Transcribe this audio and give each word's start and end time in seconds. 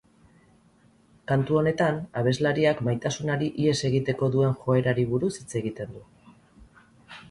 Kantu 1.31 1.59
honetan, 1.59 1.99
abeslariak 2.23 2.83
maitasunari 2.89 3.53
ihes 3.67 3.77
egiteko 3.93 4.33
duen 4.39 4.59
joerari 4.67 5.09
buruz 5.17 5.35
hitz 5.41 5.51
egiten 5.65 5.97
du. 5.99 6.07